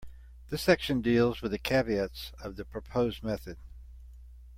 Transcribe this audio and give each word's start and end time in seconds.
This 0.49 0.63
section 0.63 1.01
deals 1.01 1.43
with 1.43 1.51
the 1.51 1.59
caveats 1.59 2.31
of 2.43 2.55
the 2.55 2.65
proposed 2.65 3.21
method. 3.21 3.57